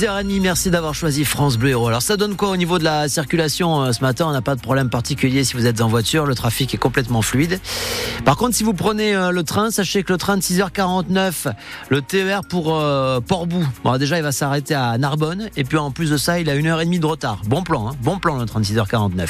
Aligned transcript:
10h30, 0.00 0.40
merci 0.40 0.70
d'avoir 0.70 0.92
choisi 0.92 1.24
France 1.24 1.56
Bleu. 1.56 1.76
Alors 1.76 2.02
ça 2.02 2.16
donne 2.16 2.34
quoi 2.34 2.50
au 2.50 2.56
niveau 2.56 2.80
de 2.80 2.84
la 2.84 3.08
circulation 3.08 3.80
euh, 3.80 3.92
ce 3.92 4.00
matin? 4.00 4.26
On 4.26 4.32
n'a 4.32 4.42
pas 4.42 4.56
de 4.56 4.60
problème 4.60 4.90
particulier 4.90 5.44
si 5.44 5.54
vous 5.54 5.66
êtes 5.66 5.80
en 5.80 5.86
voiture, 5.86 6.26
le 6.26 6.34
trafic 6.34 6.74
est 6.74 6.78
complètement 6.78 7.22
fluide. 7.22 7.60
Par 8.24 8.36
contre, 8.36 8.56
si 8.56 8.64
vous 8.64 8.74
prenez 8.74 9.14
euh, 9.14 9.30
le 9.30 9.44
train, 9.44 9.70
sachez 9.70 10.02
que 10.02 10.12
le 10.12 10.18
train 10.18 10.36
de 10.36 10.42
6h49, 10.42 11.46
le 11.90 12.02
TER 12.02 12.40
pour 12.42 12.74
euh, 12.74 13.20
Portbou, 13.20 13.64
déjà 14.00 14.16
il 14.16 14.24
va 14.24 14.32
s'arrêter 14.32 14.74
à 14.74 14.98
Narbonne 14.98 15.48
et 15.56 15.62
puis 15.62 15.78
en 15.78 15.92
plus 15.92 16.10
de 16.10 16.16
ça, 16.16 16.40
il 16.40 16.50
a 16.50 16.56
une 16.56 16.66
heure 16.66 16.80
et 16.80 16.86
demie 16.86 16.98
de 16.98 17.06
retard. 17.06 17.42
Bon 17.46 17.62
plan, 17.62 17.90
hein 17.90 17.92
bon 18.02 18.18
plan 18.18 18.36
le 18.36 18.46
train 18.46 18.58
de 18.58 18.64
6h49. 18.64 19.28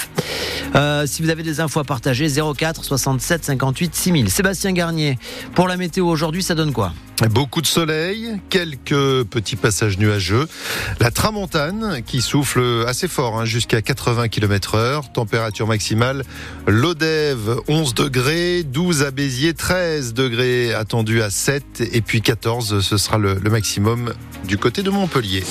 Euh, 0.77 1.05
si 1.07 1.23
vous 1.23 1.29
avez 1.29 1.43
des 1.43 1.61
infos 1.61 1.81
à 1.81 1.85
partager, 1.85 2.27
04 2.27 2.85
67 2.85 3.45
58 3.45 3.95
6000. 3.95 4.31
Sébastien 4.31 4.73
Garnier, 4.73 5.19
pour 5.55 5.69
la 5.69 5.77
météo 5.77 6.07
aujourd'hui, 6.07 6.43
ça 6.43 6.55
donne 6.55 6.73
quoi? 6.73 6.95
Beaucoup 7.31 7.61
de 7.61 7.67
soleil, 7.67 8.41
quelques 8.51 9.25
petits 9.25 9.55
passages 9.55 9.99
nuageux. 9.99 10.49
La 11.01 11.11
tramontane 11.11 12.03
qui 12.05 12.21
souffle 12.21 12.85
assez 12.87 13.09
fort, 13.09 13.39
hein, 13.39 13.45
jusqu'à 13.45 13.83
80 13.83 14.29
km 14.29 14.75
heure. 14.77 15.13
Température 15.13 15.67
maximale, 15.67 16.25
l'Odève 16.67 17.57
11 17.69 17.95
degrés, 17.95 18.63
12 18.63 19.03
à 19.03 19.11
Béziers, 19.11 19.55
13 19.55 20.15
degrés 20.15 20.75
attendus 20.75 21.23
à 21.23 21.31
7 21.31 21.83
et 21.93 22.01
puis 22.01 22.23
14, 22.23 22.81
ce 22.81 22.97
sera 22.97 23.19
le 23.19 23.39
maximum 23.51 24.13
du 24.47 24.59
côté 24.59 24.83
de 24.83 24.91
Montpellier. 24.91 25.45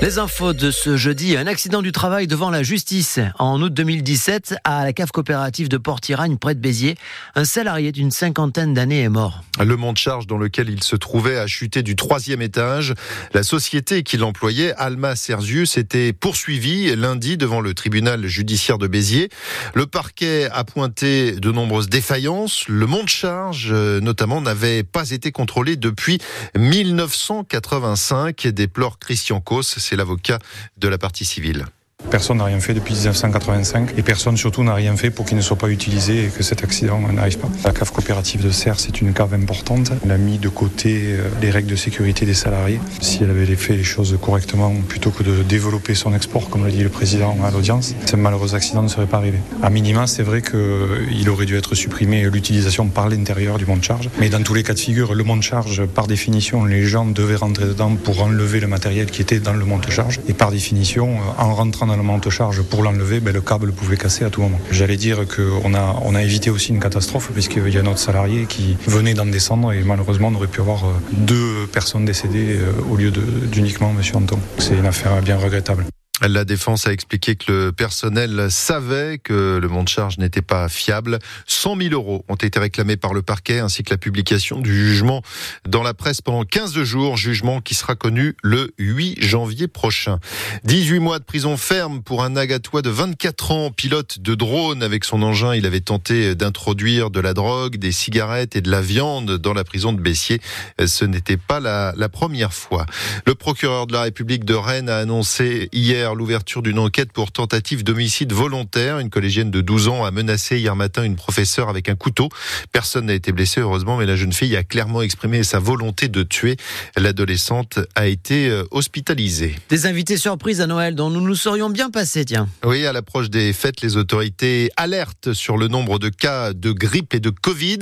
Les 0.00 0.18
infos 0.18 0.52
de 0.52 0.70
ce 0.70 0.96
jeudi, 0.96 1.36
un 1.36 1.48
accident 1.48 1.82
du 1.82 1.90
travail 1.90 2.28
devant 2.28 2.50
la 2.50 2.62
justice. 2.62 3.18
En 3.40 3.60
août 3.60 3.74
2017, 3.74 4.54
à 4.62 4.84
la 4.84 4.92
cave 4.92 5.10
coopérative 5.10 5.68
de 5.68 5.76
Port-Iragne, 5.76 6.36
près 6.36 6.54
de 6.54 6.60
Béziers, 6.60 6.94
un 7.34 7.44
salarié 7.44 7.90
d'une 7.90 8.12
cinquantaine 8.12 8.74
d'années 8.74 9.02
est 9.02 9.08
mort. 9.08 9.42
Le 9.58 9.76
monte-charge 9.76 10.28
dans 10.28 10.38
lequel 10.38 10.70
il 10.70 10.84
se 10.84 10.94
trouvait 10.94 11.36
a 11.36 11.48
chuté 11.48 11.82
du 11.82 11.96
troisième 11.96 12.40
étage. 12.42 12.94
La 13.34 13.42
société 13.42 14.04
qui 14.04 14.18
l'employait, 14.18 14.72
Alma 14.74 15.16
Sergius, 15.16 15.76
était 15.76 16.12
poursuivie 16.12 16.94
lundi 16.94 17.36
devant 17.36 17.60
le 17.60 17.74
tribunal 17.74 18.24
judiciaire 18.28 18.78
de 18.78 18.86
Béziers. 18.86 19.30
Le 19.74 19.86
parquet 19.86 20.48
a 20.52 20.62
pointé 20.62 21.32
de 21.32 21.50
nombreuses 21.50 21.88
défaillances. 21.88 22.68
Le 22.68 22.86
monte-charge, 22.86 23.70
euh, 23.72 23.98
notamment, 24.00 24.40
n'avait 24.40 24.84
pas 24.84 25.10
été 25.10 25.32
contrôlé 25.32 25.74
depuis 25.74 26.18
1985, 26.56 28.46
déplore 28.46 29.00
Christian 29.00 29.40
Cos 29.40 29.62
c'est 29.88 29.96
l'avocat 29.96 30.38
de 30.76 30.88
la 30.88 30.98
partie 30.98 31.24
civile. 31.24 31.66
Personne 32.10 32.38
n'a 32.38 32.44
rien 32.44 32.60
fait 32.60 32.72
depuis 32.72 32.94
1985 32.94 33.90
et 33.98 34.02
personne 34.02 34.36
surtout 34.36 34.62
n'a 34.62 34.72
rien 34.72 34.96
fait 34.96 35.10
pour 35.10 35.26
qu'il 35.26 35.36
ne 35.36 35.42
soit 35.42 35.58
pas 35.58 35.68
utilisé 35.68 36.24
et 36.24 36.28
que 36.28 36.42
cet 36.42 36.64
accident 36.64 37.00
n'arrive 37.12 37.38
pas. 37.38 37.48
La 37.64 37.72
cave 37.72 37.92
coopérative 37.92 38.42
de 38.42 38.50
Serre, 38.50 38.80
c'est 38.80 39.02
une 39.02 39.12
cave 39.12 39.34
importante. 39.34 39.92
Elle 40.04 40.12
a 40.12 40.16
mis 40.16 40.38
de 40.38 40.48
côté 40.48 41.00
euh, 41.02 41.28
les 41.42 41.50
règles 41.50 41.68
de 41.68 41.76
sécurité 41.76 42.24
des 42.24 42.34
salariés. 42.34 42.80
Si 43.02 43.22
elle 43.22 43.30
avait 43.30 43.44
fait 43.56 43.76
les 43.76 43.84
choses 43.84 44.16
correctement, 44.22 44.72
plutôt 44.88 45.10
que 45.10 45.22
de 45.22 45.42
développer 45.42 45.94
son 45.94 46.14
export, 46.14 46.48
comme 46.48 46.64
l'a 46.64 46.70
dit 46.70 46.82
le 46.82 46.88
président 46.88 47.36
à 47.44 47.50
l'audience, 47.50 47.94
ce 48.06 48.16
malheureux 48.16 48.54
accident 48.54 48.82
ne 48.82 48.88
serait 48.88 49.06
pas 49.06 49.18
arrivé. 49.18 49.38
À 49.62 49.68
minima, 49.68 50.06
c'est 50.06 50.22
vrai 50.22 50.40
qu'il 50.40 51.28
aurait 51.28 51.46
dû 51.46 51.56
être 51.56 51.74
supprimé 51.74 52.22
l'utilisation 52.30 52.86
par 52.86 53.08
l'intérieur 53.08 53.58
du 53.58 53.66
monte-charge. 53.66 54.08
Mais 54.18 54.30
dans 54.30 54.42
tous 54.42 54.54
les 54.54 54.62
cas 54.62 54.72
de 54.72 54.78
figure, 54.78 55.14
le 55.14 55.24
monte-charge, 55.24 55.84
par 55.84 56.06
définition, 56.06 56.64
les 56.64 56.84
gens 56.84 57.04
devaient 57.06 57.36
rentrer 57.36 57.66
dedans 57.66 57.96
pour 57.96 58.22
enlever 58.22 58.60
le 58.60 58.66
matériel 58.66 59.10
qui 59.10 59.20
était 59.20 59.40
dans 59.40 59.52
le 59.52 59.64
monte-charge. 59.64 60.20
Et 60.26 60.32
par 60.32 60.52
définition, 60.52 61.16
euh, 61.16 61.42
en 61.42 61.54
rentrant 61.54 61.87
dans 61.88 61.96
le 61.96 62.02
monte-charge 62.02 62.62
pour 62.62 62.82
l'enlever, 62.82 63.20
ben, 63.20 63.34
le 63.34 63.40
câble 63.40 63.72
pouvait 63.72 63.96
casser 63.96 64.24
à 64.24 64.30
tout 64.30 64.40
moment. 64.40 64.60
J'allais 64.70 64.96
dire 64.96 65.26
qu'on 65.26 65.74
a, 65.74 65.96
on 66.04 66.14
a 66.14 66.22
évité 66.22 66.50
aussi 66.50 66.70
une 66.70 66.80
catastrophe 66.80 67.30
puisqu'il 67.32 67.68
y 67.68 67.78
a 67.78 67.82
notre 67.82 67.98
salarié 67.98 68.46
qui 68.46 68.76
venait 68.86 69.14
d'en 69.14 69.26
descendre 69.26 69.72
et 69.72 69.82
malheureusement 69.82 70.28
on 70.28 70.34
aurait 70.36 70.46
pu 70.46 70.60
avoir 70.60 70.84
euh, 70.84 70.92
deux 71.12 71.66
personnes 71.72 72.04
décédées 72.04 72.58
euh, 72.58 72.72
au 72.90 72.96
lieu 72.96 73.10
d'uniquement 73.10 73.90
M. 73.90 74.02
Anton. 74.14 74.38
C'est 74.58 74.76
une 74.76 74.86
affaire 74.86 75.20
bien 75.22 75.36
regrettable. 75.36 75.84
La 76.26 76.44
défense 76.44 76.88
a 76.88 76.92
expliqué 76.92 77.36
que 77.36 77.52
le 77.52 77.72
personnel 77.72 78.48
savait 78.50 79.18
que 79.18 79.58
le 79.62 79.68
monte 79.68 79.88
charge 79.88 80.18
n'était 80.18 80.42
pas 80.42 80.68
fiable. 80.68 81.20
100 81.46 81.76
000 81.76 81.94
euros 81.94 82.24
ont 82.28 82.34
été 82.34 82.58
réclamés 82.58 82.96
par 82.96 83.14
le 83.14 83.22
parquet 83.22 83.60
ainsi 83.60 83.84
que 83.84 83.90
la 83.90 83.98
publication 83.98 84.60
du 84.60 84.74
jugement 84.74 85.22
dans 85.68 85.84
la 85.84 85.94
presse 85.94 86.20
pendant 86.20 86.42
15 86.42 86.82
jours, 86.82 87.16
jugement 87.16 87.60
qui 87.60 87.74
sera 87.74 87.94
connu 87.94 88.34
le 88.42 88.72
8 88.78 89.22
janvier 89.22 89.68
prochain. 89.68 90.18
18 90.64 90.98
mois 90.98 91.20
de 91.20 91.24
prison 91.24 91.56
ferme 91.56 92.02
pour 92.02 92.24
un 92.24 92.34
Agatois 92.34 92.82
de 92.82 92.90
24 92.90 93.52
ans, 93.52 93.70
pilote 93.70 94.18
de 94.18 94.34
drone 94.34 94.82
avec 94.82 95.04
son 95.04 95.22
engin. 95.22 95.54
Il 95.54 95.66
avait 95.66 95.80
tenté 95.80 96.34
d'introduire 96.34 97.10
de 97.10 97.20
la 97.20 97.32
drogue, 97.32 97.76
des 97.76 97.92
cigarettes 97.92 98.56
et 98.56 98.60
de 98.60 98.70
la 98.70 98.80
viande 98.80 99.38
dans 99.38 99.54
la 99.54 99.62
prison 99.62 99.92
de 99.92 100.00
Bessiers. 100.00 100.40
Ce 100.84 101.04
n'était 101.04 101.36
pas 101.36 101.60
la, 101.60 101.94
la 101.96 102.08
première 102.08 102.52
fois. 102.52 102.86
Le 103.24 103.36
procureur 103.36 103.86
de 103.86 103.92
la 103.92 104.02
République 104.02 104.44
de 104.44 104.54
Rennes 104.54 104.88
a 104.88 104.98
annoncé 104.98 105.68
hier 105.72 106.07
l'ouverture 106.14 106.62
d'une 106.62 106.78
enquête 106.78 107.12
pour 107.12 107.32
tentative 107.32 107.84
d'homicide 107.84 108.32
volontaire. 108.32 108.98
Une 108.98 109.10
collégienne 109.10 109.50
de 109.50 109.60
12 109.60 109.88
ans 109.88 110.04
a 110.04 110.10
menacé 110.10 110.58
hier 110.58 110.76
matin 110.76 111.04
une 111.04 111.16
professeure 111.16 111.68
avec 111.68 111.88
un 111.88 111.94
couteau. 111.94 112.28
Personne 112.72 113.06
n'a 113.06 113.14
été 113.14 113.32
blessé 113.32 113.60
heureusement, 113.60 113.96
mais 113.96 114.06
la 114.06 114.16
jeune 114.16 114.32
fille 114.32 114.56
a 114.56 114.64
clairement 114.64 115.02
exprimé 115.02 115.42
sa 115.42 115.58
volonté 115.58 116.08
de 116.08 116.22
tuer. 116.22 116.56
L'adolescente 116.96 117.78
a 117.94 118.06
été 118.06 118.48
euh, 118.48 118.64
hospitalisée. 118.70 119.54
Des 119.68 119.86
invités 119.86 120.16
surprises 120.16 120.60
à 120.60 120.66
Noël 120.66 120.94
dont 120.94 121.10
nous 121.10 121.20
nous 121.20 121.34
serions 121.34 121.70
bien 121.70 121.90
passés, 121.90 122.24
tiens. 122.24 122.48
Oui, 122.64 122.86
à 122.86 122.92
l'approche 122.92 123.30
des 123.30 123.52
fêtes, 123.52 123.80
les 123.80 123.96
autorités 123.96 124.70
alertent 124.76 125.32
sur 125.32 125.56
le 125.56 125.68
nombre 125.68 125.98
de 125.98 126.08
cas 126.08 126.52
de 126.52 126.72
grippe 126.72 127.14
et 127.14 127.20
de 127.20 127.30
Covid. 127.30 127.78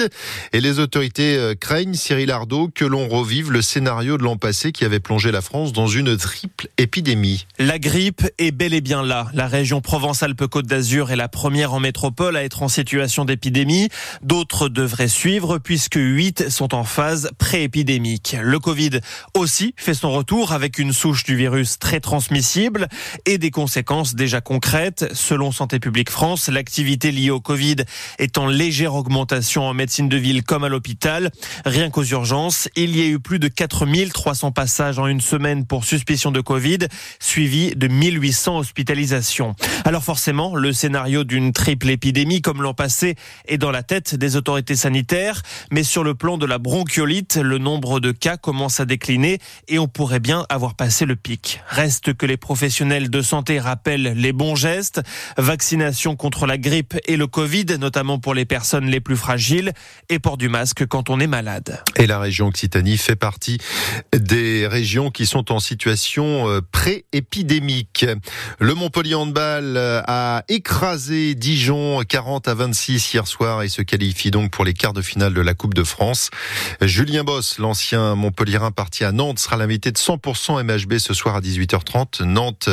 Et 0.52 0.60
les 0.60 0.78
autorités 0.78 1.36
euh, 1.36 1.54
craignent, 1.54 1.94
Cyril 1.94 2.30
Ardo, 2.30 2.68
que 2.74 2.84
l'on 2.84 3.08
revive 3.08 3.50
le 3.50 3.62
scénario 3.62 4.18
de 4.18 4.22
l'an 4.22 4.36
passé 4.36 4.72
qui 4.72 4.84
avait 4.84 5.00
plongé 5.00 5.30
la 5.32 5.40
France 5.40 5.72
dans 5.72 5.86
une 5.86 6.16
triple 6.16 6.68
épidémie. 6.78 7.46
La 7.58 7.78
grippe 7.78 8.15
est 8.38 8.50
bel 8.50 8.74
et 8.74 8.80
bien 8.80 9.02
là. 9.02 9.28
La 9.34 9.46
région 9.46 9.80
Provence-Alpes-Côte 9.80 10.66
d'Azur 10.66 11.10
est 11.10 11.16
la 11.16 11.28
première 11.28 11.74
en 11.74 11.80
métropole 11.80 12.36
à 12.36 12.44
être 12.44 12.62
en 12.62 12.68
situation 12.68 13.24
d'épidémie. 13.24 13.88
D'autres 14.22 14.68
devraient 14.68 15.08
suivre 15.08 15.58
puisque 15.58 15.96
8 15.96 16.50
sont 16.50 16.74
en 16.74 16.84
phase 16.84 17.30
pré-épidémique. 17.38 18.36
Le 18.40 18.58
Covid 18.58 19.00
aussi 19.34 19.74
fait 19.76 19.94
son 19.94 20.12
retour 20.12 20.52
avec 20.52 20.78
une 20.78 20.92
souche 20.92 21.24
du 21.24 21.36
virus 21.36 21.78
très 21.78 22.00
transmissible 22.00 22.88
et 23.24 23.38
des 23.38 23.50
conséquences 23.50 24.14
déjà 24.14 24.40
concrètes. 24.40 25.06
Selon 25.12 25.52
Santé 25.52 25.78
publique 25.78 26.10
France, 26.10 26.48
l'activité 26.48 27.12
liée 27.12 27.30
au 27.30 27.40
Covid 27.40 27.76
est 28.18 28.38
en 28.38 28.46
légère 28.46 28.94
augmentation 28.94 29.64
en 29.64 29.74
médecine 29.74 30.08
de 30.08 30.16
ville 30.16 30.42
comme 30.42 30.64
à 30.64 30.68
l'hôpital. 30.68 31.30
Rien 31.64 31.90
qu'aux 31.90 32.04
urgences, 32.04 32.68
il 32.76 32.96
y 32.96 33.02
a 33.02 33.06
eu 33.06 33.18
plus 33.18 33.38
de 33.38 33.48
4300 33.48 34.52
passages 34.52 34.98
en 34.98 35.06
une 35.06 35.20
semaine 35.20 35.66
pour 35.66 35.84
suspicion 35.84 36.30
de 36.30 36.40
Covid, 36.40 36.78
suivi 37.18 37.74
de 37.74 37.88
1800 38.10 38.58
hospitalisations. 38.58 39.56
Alors 39.84 40.04
forcément, 40.04 40.54
le 40.54 40.72
scénario 40.72 41.24
d'une 41.24 41.52
triple 41.52 41.90
épidémie 41.90 42.40
comme 42.40 42.62
l'an 42.62 42.72
passé 42.72 43.16
est 43.46 43.58
dans 43.58 43.72
la 43.72 43.82
tête 43.82 44.14
des 44.14 44.36
autorités 44.36 44.76
sanitaires, 44.76 45.42
mais 45.72 45.82
sur 45.82 46.04
le 46.04 46.14
plan 46.14 46.38
de 46.38 46.46
la 46.46 46.58
bronchiolite, 46.58 47.36
le 47.36 47.58
nombre 47.58 47.98
de 47.98 48.12
cas 48.12 48.36
commence 48.36 48.78
à 48.78 48.84
décliner 48.84 49.38
et 49.66 49.80
on 49.80 49.88
pourrait 49.88 50.20
bien 50.20 50.46
avoir 50.48 50.76
passé 50.76 51.04
le 51.04 51.16
pic. 51.16 51.60
Reste 51.68 52.14
que 52.14 52.26
les 52.26 52.36
professionnels 52.36 53.10
de 53.10 53.22
santé 53.22 53.58
rappellent 53.58 54.12
les 54.14 54.32
bons 54.32 54.54
gestes, 54.54 55.00
vaccination 55.36 56.14
contre 56.14 56.46
la 56.46 56.58
grippe 56.58 56.94
et 57.06 57.16
le 57.16 57.26
Covid, 57.26 57.66
notamment 57.80 58.20
pour 58.20 58.34
les 58.34 58.44
personnes 58.44 58.86
les 58.86 59.00
plus 59.00 59.16
fragiles, 59.16 59.72
et 60.10 60.20
port 60.20 60.36
du 60.36 60.48
masque 60.48 60.86
quand 60.86 61.10
on 61.10 61.18
est 61.18 61.26
malade. 61.26 61.82
Et 61.96 62.06
la 62.06 62.20
région 62.20 62.46
Occitanie 62.46 62.98
fait 62.98 63.16
partie 63.16 63.58
des 64.16 64.68
régions 64.68 65.10
qui 65.10 65.26
sont 65.26 65.50
en 65.50 65.58
situation 65.58 66.48
euh, 66.48 66.60
Le 68.58 68.74
Montpellier 68.74 69.14
Handball 69.14 69.76
a 69.76 70.44
écrasé 70.48 71.34
Dijon 71.34 72.02
40 72.06 72.48
à 72.48 72.54
26 72.54 73.14
hier 73.14 73.26
soir 73.26 73.62
et 73.62 73.68
se 73.68 73.82
qualifie 73.82 74.30
donc 74.30 74.50
pour 74.50 74.64
les 74.64 74.74
quarts 74.74 74.92
de 74.92 75.02
finale 75.02 75.34
de 75.34 75.40
la 75.40 75.54
Coupe 75.54 75.74
de 75.74 75.84
France. 75.84 76.30
Julien 76.80 77.24
Boss, 77.24 77.58
l'ancien 77.58 78.14
Montpellierin 78.14 78.70
parti 78.70 79.04
à 79.04 79.12
Nantes, 79.12 79.38
sera 79.38 79.56
l'invité 79.56 79.92
de 79.92 79.98
100% 79.98 80.62
MHB 80.62 80.98
ce 80.98 81.14
soir 81.14 81.36
à 81.36 81.40
18h30. 81.40 82.24
Nantes, 82.24 82.68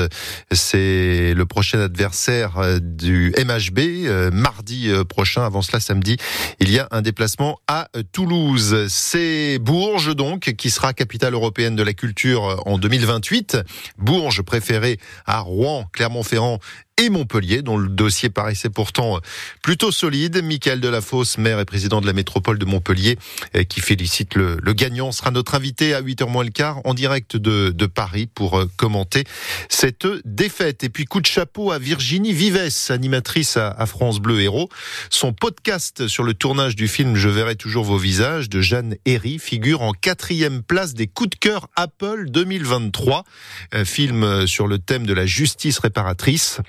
c'est 0.51 1.33
le 1.33 1.45
prochain 1.45 1.79
adversaire 1.79 2.79
du 2.81 3.33
MHB 3.37 3.79
euh, 3.79 4.31
mardi 4.31 4.89
euh, 4.89 5.03
prochain. 5.03 5.45
Avant 5.45 5.61
cela, 5.61 5.79
samedi, 5.79 6.17
il 6.59 6.71
y 6.71 6.79
a 6.79 6.87
un 6.91 7.01
déplacement 7.01 7.59
à 7.67 7.87
Toulouse. 8.11 8.87
C'est 8.89 9.59
Bourges 9.59 10.15
donc 10.15 10.53
qui 10.57 10.69
sera 10.69 10.93
capitale 10.93 11.33
européenne 11.33 11.75
de 11.75 11.83
la 11.83 11.93
culture 11.93 12.61
en 12.65 12.77
2028. 12.77 13.57
Bourges 13.97 14.41
préférée 14.41 14.99
à 15.25 15.39
Rouen, 15.39 15.85
Clermont-Ferrand 15.93 16.59
et 16.97 17.09
Montpellier, 17.09 17.61
dont 17.61 17.77
le 17.77 17.89
dossier 17.89 18.29
paraissait 18.29 18.69
pourtant 18.69 19.19
plutôt 19.61 19.91
solide. 19.91 20.41
Michael 20.43 20.79
Delafosse, 20.79 21.37
maire 21.37 21.59
et 21.59 21.65
président 21.65 22.01
de 22.01 22.05
la 22.05 22.13
métropole 22.13 22.59
de 22.59 22.65
Montpellier, 22.65 23.17
qui 23.67 23.81
félicite 23.81 24.35
le, 24.35 24.57
gagnant, 24.73 25.11
sera 25.11 25.31
notre 25.31 25.55
invité 25.55 25.93
à 25.93 26.01
8h 26.01 26.29
moins 26.29 26.43
le 26.43 26.51
quart 26.51 26.81
en 26.85 26.93
direct 26.93 27.35
de, 27.37 27.85
Paris 27.85 28.27
pour 28.33 28.63
commenter 28.77 29.23
cette 29.69 30.07
défaite. 30.25 30.83
Et 30.83 30.89
puis 30.89 31.05
coup 31.05 31.19
de 31.19 31.25
chapeau 31.25 31.71
à 31.71 31.79
Virginie 31.79 32.33
Vives, 32.33 32.71
animatrice 32.89 33.57
à, 33.57 33.85
France 33.85 34.19
Bleu 34.19 34.39
Héros. 34.39 34.69
Son 35.09 35.33
podcast 35.33 36.07
sur 36.07 36.23
le 36.23 36.33
tournage 36.33 36.75
du 36.75 36.87
film 36.87 37.15
Je 37.15 37.29
verrai 37.29 37.55
toujours 37.55 37.83
vos 37.83 37.97
visages 37.97 38.49
de 38.49 38.61
Jeanne 38.61 38.95
Herry 39.05 39.39
figure 39.39 39.81
en 39.81 39.91
quatrième 39.91 40.63
place 40.63 40.93
des 40.93 41.07
coups 41.07 41.31
de 41.31 41.35
cœur 41.35 41.67
Apple 41.75 42.29
2023. 42.29 43.23
Un 43.71 43.85
film 43.85 44.47
sur 44.47 44.67
le 44.67 44.79
thème 44.79 45.05
de 45.05 45.13
la 45.13 45.25
justice 45.25 45.79
réparatrice. 45.79 46.61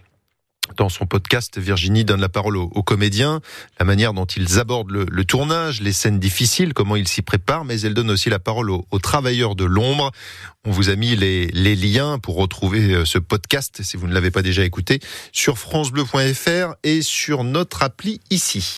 Dans 0.76 0.88
son 0.88 1.06
podcast, 1.06 1.58
Virginie 1.58 2.04
donne 2.04 2.20
la 2.20 2.28
parole 2.28 2.56
aux, 2.56 2.82
comédiens, 2.82 3.40
la 3.78 3.84
manière 3.84 4.12
dont 4.12 4.24
ils 4.24 4.58
abordent 4.58 4.90
le, 4.90 5.24
tournage, 5.24 5.80
les 5.80 5.92
scènes 5.92 6.18
difficiles, 6.18 6.72
comment 6.72 6.96
ils 6.96 7.06
s'y 7.06 7.22
préparent, 7.22 7.64
mais 7.64 7.80
elle 7.82 7.94
donne 7.94 8.10
aussi 8.10 8.30
la 8.30 8.38
parole 8.38 8.70
aux, 8.70 8.98
travailleurs 9.00 9.54
de 9.56 9.64
l'ombre. 9.64 10.10
On 10.64 10.70
vous 10.70 10.88
a 10.88 10.96
mis 10.96 11.14
les, 11.16 11.46
les, 11.48 11.76
liens 11.76 12.18
pour 12.18 12.36
retrouver 12.36 12.94
euh, 12.94 13.04
ce 13.04 13.18
podcast, 13.18 13.82
si 13.82 13.98
vous 13.98 14.06
ne 14.06 14.14
l'avez 14.14 14.30
pas 14.30 14.42
déjà 14.42 14.64
écouté, 14.64 15.00
sur 15.32 15.58
francebleu.fr 15.58 16.74
et 16.82 17.02
sur 17.02 17.44
notre 17.44 17.82
appli 17.82 18.20
ici. 18.30 18.72